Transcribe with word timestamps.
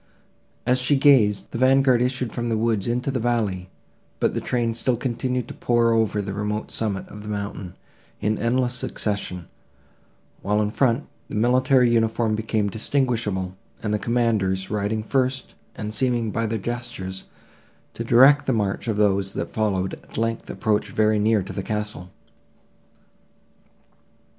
As 0.65 0.79
she 0.79 0.95
gazed, 0.95 1.51
the 1.51 1.59
vanguard 1.59 2.01
issued 2.01 2.33
from 2.33 2.49
the 2.49 2.57
woods 2.57 2.87
into 2.87 3.11
the 3.11 3.19
valley, 3.19 3.69
but 4.19 4.33
the 4.33 4.41
train 4.41 4.73
still 4.73 4.97
continued 4.97 5.47
to 5.47 5.53
pour 5.53 5.93
over 5.93 6.23
the 6.23 6.33
remote 6.33 6.71
summit 6.71 7.07
of 7.07 7.21
the 7.21 7.29
mountain, 7.29 7.75
in 8.19 8.39
endless 8.39 8.73
succession; 8.73 9.47
while, 10.41 10.59
in 10.59 10.69
the 10.69 10.73
front, 10.73 11.05
the 11.29 11.35
military 11.35 11.91
uniform 11.91 12.33
became 12.33 12.67
distinguishable, 12.67 13.55
and 13.83 13.93
the 13.93 13.99
commanders, 13.99 14.71
riding 14.71 15.03
first, 15.03 15.53
and 15.75 15.93
seeming, 15.93 16.31
by 16.31 16.47
their 16.47 16.57
gestures, 16.57 17.25
to 17.93 18.03
direct 18.03 18.47
the 18.47 18.53
march 18.53 18.87
of 18.87 18.97
those 18.97 19.33
that 19.33 19.51
followed, 19.51 19.93
at 19.93 20.17
length, 20.17 20.49
approached 20.49 20.89
very 20.89 21.19
near 21.19 21.43
to 21.43 21.53
the 21.53 21.61
castle. 21.61 22.09